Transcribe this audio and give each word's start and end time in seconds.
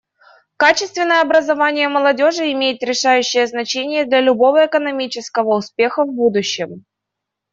Качественное 0.57 1.21
образование 1.21 1.87
молодежи 1.87 2.51
имеет 2.53 2.81
решающее 2.81 3.45
значение 3.45 4.03
для 4.05 4.19
любого 4.19 4.65
экономического 4.65 5.55
успеха 5.55 6.05
в 6.05 6.11
будущем. 6.11 6.85